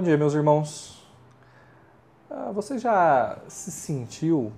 Bom 0.00 0.04
dia, 0.04 0.16
meus 0.16 0.32
irmãos. 0.32 1.06
Ah, 2.30 2.50
você 2.52 2.78
já 2.78 3.36
se 3.48 3.70
sentiu 3.70 4.50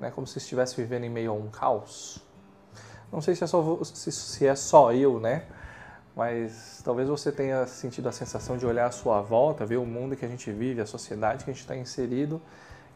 né, 0.00 0.10
como 0.10 0.26
se 0.26 0.38
estivesse 0.38 0.74
vivendo 0.80 1.04
em 1.04 1.10
meio 1.10 1.32
a 1.32 1.34
um 1.34 1.50
caos? 1.50 2.24
Não 3.12 3.20
sei 3.20 3.34
se 3.34 3.44
é 3.44 3.46
só, 3.46 3.84
se 3.84 4.46
é 4.46 4.54
só 4.54 4.94
eu, 4.94 5.20
né? 5.20 5.44
Mas 6.16 6.80
talvez 6.82 7.06
você 7.06 7.30
tenha 7.30 7.66
sentido 7.66 8.08
a 8.08 8.12
sensação 8.12 8.56
de 8.56 8.64
olhar 8.64 8.86
à 8.86 8.90
sua 8.90 9.20
volta, 9.20 9.66
ver 9.66 9.76
o 9.76 9.84
mundo 9.84 10.16
que 10.16 10.24
a 10.24 10.28
gente 10.28 10.50
vive, 10.50 10.80
a 10.80 10.86
sociedade 10.86 11.44
que 11.44 11.50
a 11.50 11.52
gente 11.52 11.60
está 11.60 11.76
inserido 11.76 12.40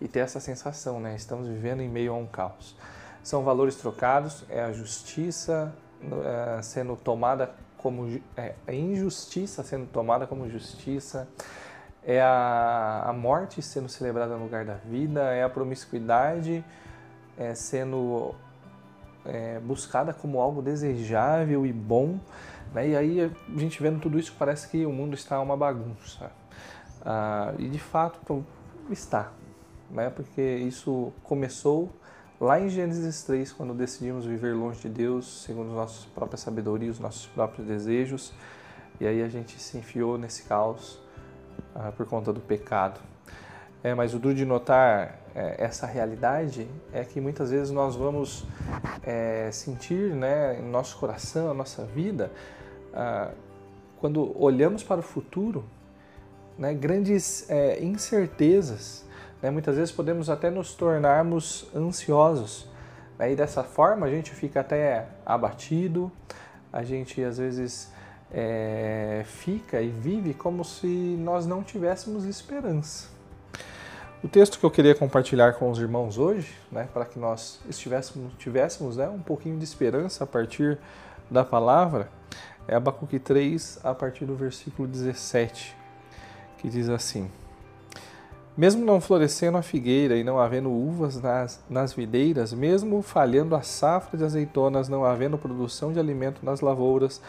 e 0.01 0.09
ter 0.09 0.21
essa 0.21 0.41
sensação, 0.41 0.99
né? 0.99 1.15
Estamos 1.15 1.47
vivendo 1.47 1.83
em 1.83 1.91
meio 1.91 2.15
a 2.15 2.17
um 2.17 2.27
caos. 2.27 2.75
São 3.23 3.45
valores 3.45 3.77
trocados, 3.77 4.47
é 4.49 4.65
a 4.65 4.73
justiça 4.73 5.75
é, 6.57 6.63
sendo 6.63 6.97
tomada 6.97 7.55
como 7.85 8.19
é, 8.35 8.55
a 8.67 8.73
injustiça 8.73 9.63
sendo 9.63 9.85
tomada 9.85 10.27
como 10.27 10.49
justiça, 10.49 11.29
é 12.03 12.19
a, 12.19 13.05
a 13.05 13.13
morte 13.13 13.61
sendo 13.61 13.91
celebrada 13.91 14.39
no 14.39 14.45
lugar 14.45 14.65
da 14.65 14.77
vida, 14.77 15.21
é 15.35 15.45
a 15.45 15.51
promiscuidade 15.51 16.65
é, 17.37 17.55
sendo 17.55 18.35
é, 19.27 19.61
buscada 19.61 20.15
como 20.15 20.41
algo 20.41 20.63
desejável 20.63 21.67
e 21.67 21.75
bom. 21.75 22.19
Né? 22.73 22.89
E 22.89 22.97
aí 22.97 23.21
a 23.21 23.59
gente 23.59 23.83
vendo 23.83 24.01
tudo 24.01 24.19
isso 24.19 24.35
parece 24.39 24.67
que 24.69 24.87
o 24.87 24.91
mundo 24.91 25.13
está 25.13 25.39
uma 25.39 25.55
bagunça. 25.57 26.33
Ah, 27.05 27.53
e 27.59 27.69
de 27.69 27.79
fato 27.79 28.43
está, 28.91 29.31
né? 29.91 30.09
porque 30.09 30.41
isso 30.41 31.13
começou 31.23 31.95
Lá 32.41 32.61
em 32.61 32.69
Gênesis 32.69 33.23
3, 33.23 33.53
quando 33.53 33.73
decidimos 33.73 34.27
viver 34.27 34.57
longe 34.57 34.81
de 34.81 34.89
Deus, 34.89 35.45
segundo 35.45 35.71
a 35.71 35.75
nossa 35.75 36.09
própria 36.13 36.37
sabedoria, 36.37 36.91
os 36.91 36.99
nossos 36.99 37.27
próprios 37.27 37.65
desejos, 37.65 38.33
e 39.01 39.07
aí 39.07 39.23
a 39.23 39.29
gente 39.29 39.61
se 39.61 39.79
enfiou 39.79 40.19
nesse 40.19 40.43
caos 40.43 41.01
ah, 41.73 41.93
por 41.97 42.07
conta 42.07 42.33
do 42.33 42.41
pecado. 42.41 42.99
É, 43.85 43.95
mas 43.95 44.15
o 44.15 44.19
duro 44.19 44.35
de 44.35 44.45
notar 44.45 45.21
é, 45.33 45.63
essa 45.63 45.87
realidade 45.87 46.67
é 46.93 47.05
que 47.05 47.21
muitas 47.21 47.53
vezes 47.53 47.71
nós 47.71 47.95
vamos 47.95 48.45
é, 49.05 49.49
sentir 49.53 50.13
né, 50.13 50.59
em 50.59 50.69
nosso 50.69 50.99
coração, 50.99 51.47
na 51.47 51.55
nossa 51.55 51.85
vida, 51.85 52.33
ah, 52.93 53.31
quando 54.01 54.37
olhamos 54.43 54.83
para 54.83 54.99
o 54.99 55.05
futuro, 55.05 55.65
né, 56.59 56.75
grandes 56.75 57.49
é, 57.49 57.81
incertezas 57.81 59.05
né? 59.45 59.51
Muitas 59.51 59.77
vezes 59.77 59.93
podemos 59.93 60.31
até 60.31 60.49
nos 60.49 60.73
tornarmos 60.73 61.67
ansiosos. 61.77 62.67
Né? 63.19 63.33
E 63.33 63.37
dessa 63.37 63.63
forma 63.63 64.07
a 64.07 64.11
gente 64.11 64.31
fica 64.31 64.61
até 64.61 65.07
abatido, 65.25 66.11
a 66.73 66.83
gente 66.83 67.23
às 67.23 67.37
vezes 67.37 67.93
é, 68.33 69.23
fica 69.27 69.83
e 69.83 69.91
vive 69.91 70.33
como 70.33 70.65
se 70.65 70.87
nós 70.87 71.45
não 71.45 71.63
tivéssemos 71.63 72.25
esperança. 72.25 73.13
O 74.23 74.29
texto 74.29 74.59
que 74.59 74.65
eu 74.65 74.71
queria 74.71 74.95
compartilhar 74.95 75.53
com 75.53 75.71
os 75.71 75.79
irmãos 75.79 76.17
hoje, 76.17 76.55
né, 76.73 76.89
para 76.95 77.05
que 77.05 77.19
nós 77.19 77.61
estivéssemos, 77.69 78.33
tivéssemos 78.39 78.97
né, 78.97 79.07
um 79.11 79.21
pouquinho 79.21 79.59
de 79.59 79.65
esperança 79.65 80.25
a 80.25 80.27
partir 80.27 80.79
da 81.31 81.45
palavra, 81.45 82.09
é 82.67 82.75
Abacuque 82.75 83.19
3, 83.19 83.81
a 83.85 83.93
partir 83.95 84.25
do 84.25 84.35
versículo 84.35 84.89
17, 84.89 85.77
que 86.57 86.71
diz 86.71 86.89
assim: 86.89 87.31
mesmo 88.57 88.85
não 88.85 89.01
florescendo 89.01 89.59
a 89.59 89.63
figueira 89.63 90.17
e 90.17 90.23
não 90.23 90.39
havendo 90.39 90.71
uvas 90.71 91.21
nas, 91.21 91.63
nas 91.69 91.93
videiras, 91.93 92.53
mesmo 92.53 93.03
falhando 93.03 93.57
a 93.57 93.63
safra 93.63 94.17
de 94.17 94.25
azeitonas, 94.25 94.89
não 94.89 95.05
havendo 95.05 95.37
produção 95.37 95.93
de 95.93 95.99
alimento 95.99 96.45
nas 96.45 96.61
lavouras, 96.61 97.21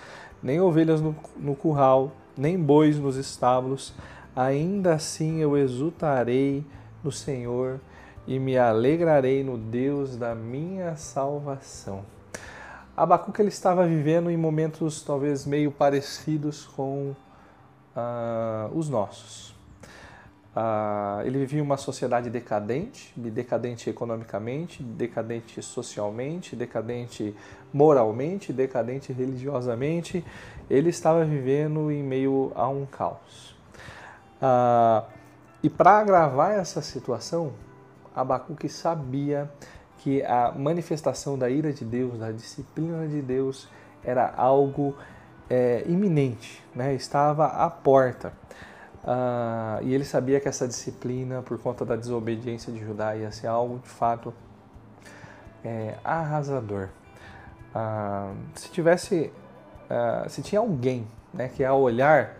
nem 0.42 0.62
ovelhas 0.62 1.02
no, 1.02 1.16
no 1.36 1.56
curral, 1.56 2.12
nem 2.38 2.60
bois 2.60 3.00
nos 3.00 3.16
estábulos, 3.16 3.94
ainda 4.36 4.94
assim 4.94 5.40
eu 5.40 5.58
exultarei 5.58 6.64
no 7.04 7.12
Senhor 7.12 7.80
e 8.28 8.38
me 8.38 8.58
alegrarei 8.58 9.44
no 9.44 9.58
Deus 9.58 10.18
da 10.18 10.36
minha 10.36 10.96
salvação. 10.96 12.04
Abacuque 12.96 13.42
ele 13.42 13.50
estava 13.50 13.86
vivendo 13.86 14.30
em 14.30 14.38
momentos 14.38 15.02
talvez 15.02 15.46
meio 15.46 15.72
parecidos 15.72 16.66
com 16.66 17.16
uh, 17.96 18.78
os 18.78 18.90
nossos. 18.90 19.55
Ah, 20.56 21.22
ele 21.26 21.38
vivia 21.40 21.62
uma 21.62 21.76
sociedade 21.76 22.30
decadente, 22.30 23.12
decadente 23.18 23.90
economicamente, 23.90 24.82
decadente 24.82 25.62
socialmente, 25.62 26.56
decadente 26.56 27.36
moralmente, 27.74 28.54
decadente 28.54 29.12
religiosamente. 29.12 30.24
Ele 30.70 30.90
estava 30.90 31.26
vivendo 31.26 31.92
em 31.92 32.02
meio 32.02 32.54
a 32.56 32.70
um 32.70 32.86
caos. 32.86 33.54
Ah, 34.42 35.04
e 35.62 35.70
para 35.70 36.00
agravar 36.00 36.52
essa 36.52 36.82
situação, 36.82 37.52
Abacuque 38.16 38.70
sabia 38.70 39.52
que 39.98 40.24
a 40.24 40.54
manifestação 40.56 41.38
da 41.38 41.50
ira 41.50 41.74
de 41.74 41.84
Deus, 41.84 42.20
da 42.20 42.32
disciplina 42.32 43.08
de 43.08 43.22
Deus, 43.22 43.68
era 44.04 44.32
algo 44.38 44.96
é, 45.50 45.84
iminente, 45.88 46.64
né? 46.74 46.94
estava 46.94 47.48
à 47.48 47.70
porta. 47.70 48.32
Uh, 49.06 49.84
e 49.84 49.94
ele 49.94 50.04
sabia 50.04 50.40
que 50.40 50.48
essa 50.48 50.68
disciplina, 50.68 51.44
por 51.44 51.60
conta 51.60 51.86
da 51.86 51.96
desobediência 51.96 52.74
de 52.74 52.84
Judá, 52.84 53.16
ia 53.16 53.32
ser 53.32 53.46
algo 53.46 53.78
de 53.78 53.88
fato 53.88 54.34
é, 55.64 55.94
arrasador. 56.04 56.90
Uh, 57.76 58.36
se 58.56 58.72
tivesse, 58.72 59.32
uh, 59.86 60.28
se 60.28 60.42
tinha 60.42 60.60
alguém 60.60 61.08
né, 61.32 61.50
que 61.50 61.64
ao 61.64 61.80
olhar 61.82 62.36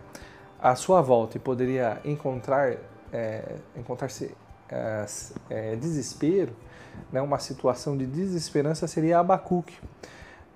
à 0.60 0.74
sua 0.74 1.00
volta 1.00 1.36
e 1.36 1.40
poderia 1.40 2.00
encontrar, 2.04 2.76
é, 3.12 3.56
encontrar-se 3.76 4.34
é, 4.68 5.06
é, 5.48 5.76
desespero, 5.76 6.52
né, 7.12 7.20
uma 7.20 7.38
situação 7.38 7.96
de 7.96 8.06
desesperança 8.06 8.88
seria 8.88 9.20
Abacuque. 9.20 9.78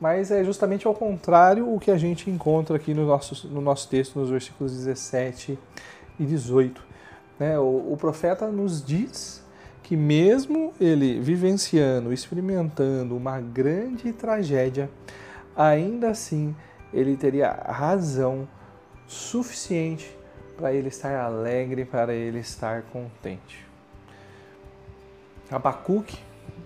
Mas 0.00 0.31
é 0.31 0.42
justamente 0.42 0.87
ao 0.87 0.94
contrário 0.94 1.72
o 1.72 1.78
que 1.78 1.91
a 1.91 1.98
gente 1.98 2.31
encontra 2.31 2.75
aqui 2.77 2.94
no 2.94 3.06
nosso, 3.06 3.47
no 3.48 3.60
nosso 3.60 3.88
texto, 3.88 4.19
nos 4.19 4.31
versículos 4.31 4.72
17 4.72 5.59
e 6.20 6.26
18. 6.26 6.81
Né? 7.38 7.58
O, 7.58 7.92
o 7.92 7.97
profeta 7.97 8.47
nos 8.48 8.84
diz 8.84 9.42
que, 9.82 9.97
mesmo 9.97 10.72
ele 10.78 11.19
vivenciando, 11.19 12.12
experimentando 12.12 13.16
uma 13.16 13.41
grande 13.41 14.12
tragédia, 14.12 14.91
ainda 15.56 16.10
assim 16.10 16.54
ele 16.92 17.16
teria 17.16 17.50
razão 17.50 18.47
suficiente 19.06 20.16
para 20.56 20.72
ele 20.72 20.88
estar 20.88 21.19
alegre, 21.19 21.84
para 21.84 22.12
ele 22.12 22.38
estar 22.38 22.82
contente. 22.82 23.66
Abacuque 25.50 26.19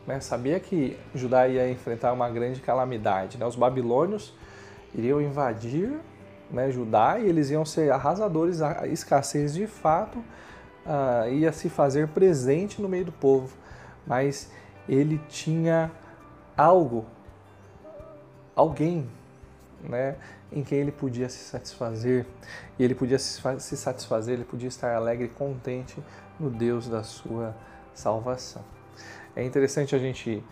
né, 0.07 0.21
sabia 0.21 0.59
que 0.61 0.99
Judá 1.15 1.47
ia 1.49 1.71
enfrentar 1.71 2.13
uma 2.13 2.29
grande 2.29 2.61
calamidade. 2.61 3.39
Né? 3.39 3.47
Os 3.47 3.57
babilônios 3.57 4.35
iriam 4.95 5.21
invadir 5.21 5.99
né, 6.51 6.71
Judá 6.71 7.19
e 7.19 7.29
eles 7.29 7.51
iam 7.51 7.65
ser 7.65 7.93
arrasadores, 7.93 8.61
a 8.61 8.87
escassez 8.87 9.55
de 9.55 9.67
fato 9.67 10.19
uh, 10.19 11.29
ia 11.31 11.53
se 11.53 11.69
fazer 11.69 12.09
presente 12.09 12.81
no 12.81 12.89
meio 12.89 13.07
do 13.07 13.13
povo, 13.13 13.57
mas 14.07 14.51
ele 14.89 15.21
tinha 15.29 15.91
algo, 16.57 17.05
alguém, 18.55 19.09
né, 19.83 20.17
em 20.53 20.63
quem 20.63 20.79
ele 20.79 20.93
podia 20.93 21.29
se 21.29 21.39
satisfazer 21.39 22.27
e 22.79 22.85
ele 22.85 22.95
podia 22.95 23.19
se 23.19 23.77
satisfazer, 23.77 24.35
ele 24.35 24.45
podia 24.45 24.69
estar 24.69 24.95
alegre 24.95 25.27
e 25.27 25.29
contente 25.29 26.03
no 26.39 26.51
Deus 26.51 26.89
da 26.89 27.03
sua 27.03 27.55
salvação. 27.93 28.63
É 29.35 29.43
interessante 29.43 29.97
a 29.97 29.99
gente 29.99 30.45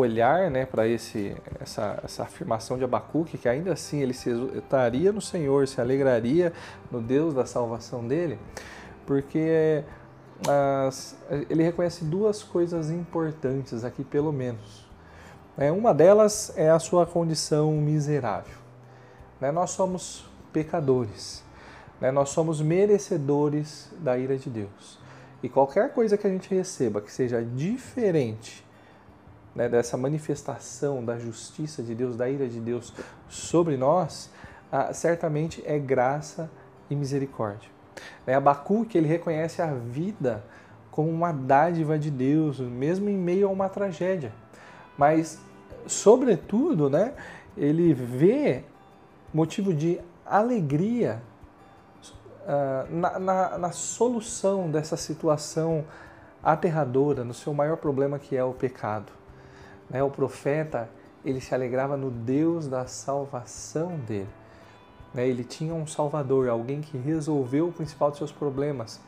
olhar 0.00 0.50
né, 0.50 0.66
para 0.66 0.88
essa, 0.88 2.00
essa 2.02 2.22
afirmação 2.22 2.76
de 2.76 2.84
Abacuque, 2.84 3.38
que 3.38 3.48
ainda 3.48 3.72
assim 3.72 4.00
ele 4.00 4.12
se 4.12 4.30
exultaria 4.30 5.12
no 5.12 5.20
Senhor, 5.20 5.66
se 5.68 5.80
alegraria 5.80 6.52
no 6.90 7.00
Deus 7.00 7.34
da 7.34 7.46
salvação 7.46 8.06
dele, 8.06 8.38
porque 9.06 9.84
as, 10.48 11.16
ele 11.48 11.62
reconhece 11.62 12.04
duas 12.04 12.42
coisas 12.42 12.90
importantes 12.90 13.84
aqui, 13.84 14.02
pelo 14.04 14.32
menos. 14.32 14.88
É, 15.58 15.70
uma 15.70 15.92
delas 15.92 16.52
é 16.56 16.70
a 16.70 16.78
sua 16.78 17.04
condição 17.04 17.72
miserável. 17.72 18.58
Né? 19.40 19.50
Nós 19.50 19.70
somos 19.70 20.24
pecadores, 20.52 21.44
né? 22.00 22.10
nós 22.10 22.30
somos 22.30 22.60
merecedores 22.60 23.92
da 23.98 24.16
ira 24.16 24.36
de 24.36 24.48
Deus. 24.48 24.98
E 25.42 25.48
qualquer 25.48 25.92
coisa 25.92 26.16
que 26.16 26.26
a 26.26 26.30
gente 26.30 26.52
receba 26.54 27.00
que 27.00 27.12
seja 27.12 27.42
diferente 27.42 28.64
né, 29.60 29.68
dessa 29.68 29.94
manifestação 29.94 31.04
da 31.04 31.18
justiça 31.18 31.82
de 31.82 31.94
Deus, 31.94 32.16
da 32.16 32.30
ira 32.30 32.48
de 32.48 32.58
Deus 32.58 32.94
sobre 33.28 33.76
nós, 33.76 34.30
ah, 34.72 34.90
certamente 34.94 35.62
é 35.66 35.78
graça 35.78 36.50
e 36.88 36.96
misericórdia. 36.96 37.68
Né, 38.26 38.34
Abacuque 38.34 38.96
ele 38.96 39.06
reconhece 39.06 39.60
a 39.60 39.66
vida 39.66 40.42
como 40.90 41.10
uma 41.10 41.30
dádiva 41.30 41.98
de 41.98 42.10
Deus, 42.10 42.58
mesmo 42.58 43.10
em 43.10 43.18
meio 43.18 43.48
a 43.48 43.50
uma 43.50 43.68
tragédia. 43.68 44.32
Mas, 44.96 45.38
sobretudo, 45.86 46.88
né, 46.88 47.12
ele 47.54 47.92
vê 47.92 48.64
motivo 49.32 49.74
de 49.74 50.00
alegria 50.24 51.20
uh, 52.46 52.96
na, 52.96 53.18
na, 53.18 53.58
na 53.58 53.72
solução 53.72 54.70
dessa 54.70 54.96
situação 54.96 55.84
aterradora, 56.42 57.24
no 57.24 57.34
seu 57.34 57.52
maior 57.52 57.76
problema 57.76 58.18
que 58.18 58.34
é 58.34 58.42
o 58.42 58.54
pecado. 58.54 59.19
Né? 59.90 60.02
O 60.02 60.08
profeta 60.08 60.88
ele 61.24 61.40
se 61.40 61.54
alegrava 61.54 61.96
no 61.96 62.10
Deus 62.10 62.66
da 62.66 62.86
salvação 62.86 63.96
dele. 63.98 64.28
Né? 65.12 65.28
Ele 65.28 65.44
tinha 65.44 65.74
um 65.74 65.86
Salvador, 65.86 66.48
alguém 66.48 66.80
que 66.80 66.96
resolveu 66.96 67.68
o 67.68 67.72
principal 67.72 68.10
dos 68.10 68.18
seus 68.18 68.32
problemas. 68.32 69.00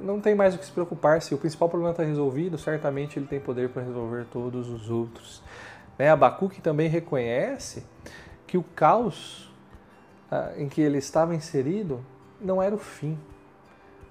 Não 0.00 0.20
tem 0.20 0.34
mais 0.34 0.54
o 0.54 0.58
que 0.58 0.66
se 0.66 0.72
preocupar, 0.72 1.22
se 1.22 1.34
o 1.34 1.38
principal 1.38 1.68
problema 1.68 1.92
está 1.92 2.04
resolvido, 2.04 2.58
certamente 2.58 3.18
ele 3.18 3.26
tem 3.26 3.40
poder 3.40 3.70
para 3.70 3.82
resolver 3.82 4.26
todos 4.30 4.68
os 4.68 4.90
outros. 4.90 5.42
Né? 5.98 6.10
Abacuque 6.10 6.60
também 6.60 6.88
reconhece 6.88 7.84
que 8.46 8.58
o 8.58 8.62
caos 8.62 9.52
ah, 10.30 10.52
em 10.56 10.68
que 10.68 10.80
ele 10.80 10.98
estava 10.98 11.34
inserido 11.34 12.04
não 12.40 12.62
era 12.62 12.74
o 12.74 12.78
fim. 12.78 13.18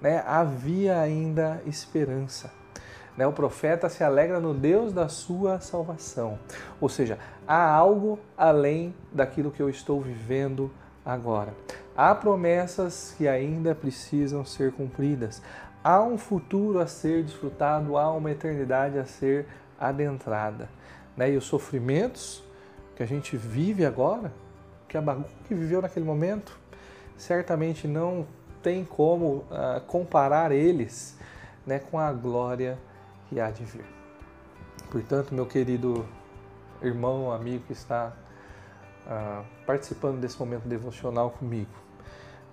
Né? 0.00 0.22
Havia 0.26 1.00
ainda 1.00 1.62
esperança. 1.66 2.63
Né? 3.16 3.26
O 3.26 3.32
profeta 3.32 3.88
se 3.88 4.02
alegra 4.02 4.40
no 4.40 4.52
Deus 4.52 4.92
da 4.92 5.08
sua 5.08 5.60
salvação. 5.60 6.38
Ou 6.80 6.88
seja, 6.88 7.18
há 7.46 7.70
algo 7.70 8.18
além 8.36 8.94
daquilo 9.12 9.50
que 9.50 9.60
eu 9.60 9.68
estou 9.68 10.00
vivendo 10.00 10.70
agora. 11.04 11.54
Há 11.96 12.14
promessas 12.14 13.14
que 13.16 13.28
ainda 13.28 13.74
precisam 13.74 14.44
ser 14.44 14.72
cumpridas. 14.72 15.40
Há 15.82 16.02
um 16.02 16.18
futuro 16.18 16.80
a 16.80 16.86
ser 16.86 17.22
desfrutado, 17.22 17.96
há 17.96 18.10
uma 18.12 18.30
eternidade 18.30 18.98
a 18.98 19.04
ser 19.04 19.46
adentrada. 19.78 20.68
Né? 21.16 21.32
E 21.32 21.36
os 21.36 21.44
sofrimentos 21.44 22.42
que 22.96 23.02
a 23.02 23.06
gente 23.06 23.36
vive 23.36 23.84
agora, 23.84 24.32
que 24.88 24.96
a 24.96 25.02
que 25.46 25.54
viveu 25.54 25.82
naquele 25.82 26.04
momento, 26.04 26.58
certamente 27.16 27.86
não 27.86 28.26
tem 28.62 28.84
como 28.84 29.44
uh, 29.50 29.80
comparar 29.86 30.50
eles 30.52 31.18
né, 31.66 31.78
com 31.78 31.98
a 31.98 32.12
glória 32.12 32.78
que 33.34 33.40
há 33.40 33.50
de 33.50 33.64
vir. 33.64 33.84
Portanto, 34.90 35.34
meu 35.34 35.44
querido 35.44 36.06
irmão, 36.80 37.32
amigo 37.32 37.64
que 37.66 37.72
está 37.72 38.12
uh, 39.06 39.44
participando 39.66 40.20
desse 40.20 40.38
momento 40.38 40.68
devocional 40.68 41.30
comigo, 41.30 41.72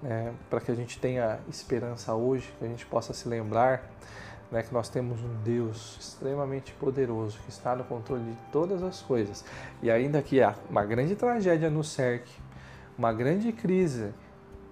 né, 0.02 0.34
para 0.50 0.60
que 0.60 0.72
a 0.72 0.76
gente 0.76 1.00
tenha 1.00 1.40
esperança 1.48 2.16
hoje, 2.16 2.52
que 2.58 2.66
a 2.66 2.68
gente 2.68 2.84
possa 2.88 3.14
se 3.14 3.30
lembrar 3.30 3.92
né, 4.52 4.64
que 4.64 4.74
nós 4.74 4.90
temos 4.90 5.22
um 5.22 5.36
Deus 5.44 5.98
extremamente 6.00 6.74
poderoso 6.74 7.38
que 7.44 7.50
está 7.52 7.76
no 7.76 7.84
controle 7.84 8.24
de 8.24 8.38
todas 8.52 8.82
as 8.82 9.04
coisas. 9.04 9.46
E 9.84 9.92
ainda 9.92 10.20
que 10.24 10.40
uma 10.68 10.84
grande 10.84 11.16
tragédia 11.16 11.70
nos 11.70 11.92
cerque, 11.92 12.34
uma 12.98 13.14
grande 13.14 13.52
crise 13.52 14.12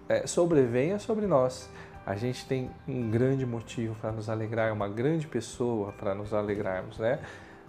é, 0.07 0.25
sobrevenha 0.25 0.97
sobre 0.97 1.27
nós, 1.27 1.69
a 2.09 2.15
gente 2.15 2.43
tem 2.47 2.71
um 2.87 3.11
grande 3.11 3.45
motivo 3.45 3.93
para 4.01 4.11
nos 4.11 4.31
alegrar, 4.31 4.73
uma 4.73 4.89
grande 4.89 5.27
pessoa 5.27 5.91
para 5.91 6.15
nos 6.15 6.33
alegrarmos, 6.33 6.97
né? 6.97 7.19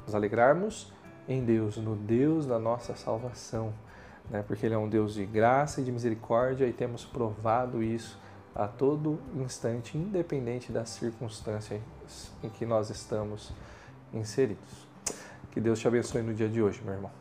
Nos 0.06 0.14
alegrarmos 0.14 0.90
em 1.28 1.44
Deus, 1.44 1.76
no 1.76 1.94
Deus 1.94 2.46
da 2.46 2.58
nossa 2.58 2.96
salvação, 2.96 3.70
né? 4.30 4.42
Porque 4.46 4.64
Ele 4.64 4.74
é 4.74 4.78
um 4.78 4.88
Deus 4.88 5.12
de 5.12 5.26
graça 5.26 5.82
e 5.82 5.84
de 5.84 5.92
misericórdia 5.92 6.64
e 6.66 6.72
temos 6.72 7.04
provado 7.04 7.82
isso 7.82 8.18
a 8.54 8.66
todo 8.66 9.20
instante, 9.36 9.98
independente 9.98 10.72
das 10.72 10.88
circunstâncias 10.88 11.78
em 12.42 12.48
que 12.48 12.64
nós 12.64 12.88
estamos 12.88 13.52
inseridos. 14.10 14.88
Que 15.50 15.60
Deus 15.60 15.78
te 15.78 15.86
abençoe 15.86 16.22
no 16.22 16.32
dia 16.32 16.48
de 16.48 16.62
hoje, 16.62 16.80
meu 16.82 16.94
irmão. 16.94 17.19